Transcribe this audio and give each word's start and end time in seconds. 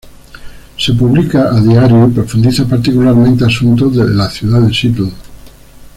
Se 0.77 0.95
publica 0.95 1.55
a 1.55 1.61
diario 1.61 2.07
y 2.07 2.11
profundiza 2.11 2.65
particularmente 2.65 3.45
asuntos 3.45 3.95
de 3.95 4.09
la 4.09 4.31
ciudad 4.31 4.61
de 4.61 4.73
Seattle. 4.73 5.11